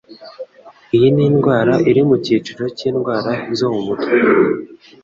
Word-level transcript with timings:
Iyi 0.95 1.07
ni 1.13 1.21
indwara 1.29 1.73
iri 1.89 2.01
mu 2.07 2.15
cyiciro 2.23 2.63
cy'indwara 2.77 3.31
zo 3.57 3.67
mu 3.73 3.79
mutwe. 3.87 4.15